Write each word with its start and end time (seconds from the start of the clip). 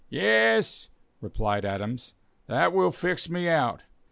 "Yes," 0.09 0.89
replied 1.21 1.63
Adams, 1.63 2.15
"that 2.47 2.73
will 2.73 2.89
fix 2.89 3.29
me 3.29 3.47
out. 3.47 3.83